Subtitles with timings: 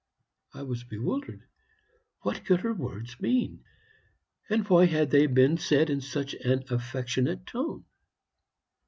[0.55, 1.43] I was bewildered.
[2.21, 3.63] What could her words mean?
[4.49, 7.85] And why had they been said in such an affectionate tone?